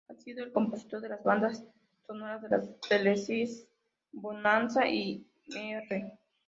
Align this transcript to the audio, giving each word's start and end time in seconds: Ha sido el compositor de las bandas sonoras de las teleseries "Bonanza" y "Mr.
Ha 0.09 0.15
sido 0.15 0.43
el 0.43 0.51
compositor 0.51 0.99
de 1.01 1.09
las 1.09 1.23
bandas 1.23 1.63
sonoras 2.07 2.41
de 2.41 2.49
las 2.49 2.67
teleseries 2.89 3.67
"Bonanza" 4.11 4.87
y 4.87 5.27
"Mr. 5.49 6.11